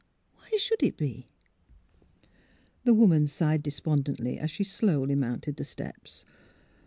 Why 0.33 0.57
should 0.57 0.81
it 0.81 0.97
be?" 0.97 1.27
The 2.85 2.93
woman 2.95 3.27
sighed 3.27 3.61
despondently 3.61 4.39
as 4.39 4.49
she 4.49 4.63
slowly 4.63 5.13
mounted 5.13 5.57
the 5.57 5.63
steps. 5.63 6.25